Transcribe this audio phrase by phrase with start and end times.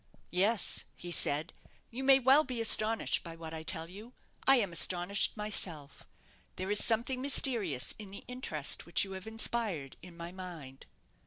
[0.31, 1.53] "Yes," he said,
[1.91, 4.13] "you may well be astonished by what I tell you.
[4.47, 6.07] I am astonished myself.
[6.55, 10.87] There is something mysterious in the interest which you have inspired in my mind."